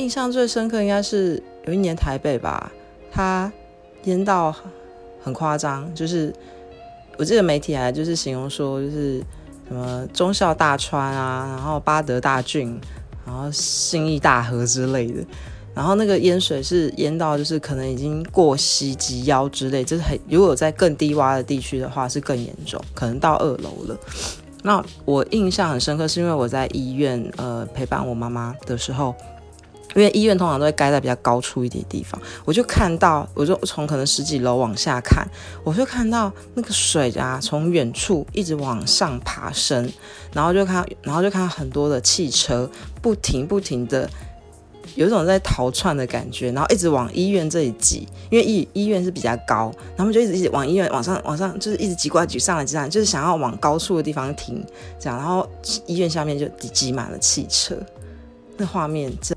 [0.00, 2.72] 印象最深刻应该是有一年台北吧，
[3.12, 3.52] 它
[4.04, 4.54] 淹到
[5.22, 6.34] 很夸张，就是
[7.18, 9.18] 我记得媒体还就是形容说，就是
[9.68, 12.80] 什么忠孝大川啊，然后八德大郡，
[13.26, 15.22] 然后信义大河之类的。
[15.74, 23.96] 然后那个淹水是淹到，就是可能已经过膝及腰之类，就是很如果在更低洼的地区的话是更严重，可能到二楼了。
[24.62, 29.14] 那我印象很深刻，是因为我在医院呃陪伴我妈妈的时候，
[29.94, 35.26] 因为医院通常都会盖在比较高处一点地方，我就看到，我就从可能十几楼往下看，
[35.64, 39.90] 我就看到那个水啊从远处一直往上爬升，
[40.32, 42.70] 然后就看，然后就看到很多的汽车
[43.02, 44.08] 不停不停的。
[44.96, 54.64] 有一种在逃窜的感觉，然后一直往医院这里挤，因为医医院是比较高，然后他们就一直一直往医院往上往上，就是一直挤过来挤上来挤上来，就是想要往高处的地方停，
[54.98, 55.48] 这样，然后
[55.86, 57.76] 医院下面就挤挤满了汽车，
[58.56, 59.28] 那画面真